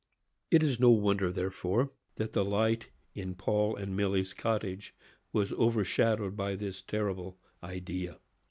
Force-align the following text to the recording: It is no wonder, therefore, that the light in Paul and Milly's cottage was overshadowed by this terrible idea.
It 0.49 0.63
is 0.63 0.79
no 0.79 0.89
wonder, 0.89 1.31
therefore, 1.31 1.91
that 2.15 2.33
the 2.33 2.43
light 2.43 2.89
in 3.13 3.35
Paul 3.35 3.75
and 3.75 3.95
Milly's 3.95 4.33
cottage 4.33 4.95
was 5.31 5.51
overshadowed 5.51 6.35
by 6.35 6.55
this 6.55 6.81
terrible 6.81 7.37
idea. 7.61 8.17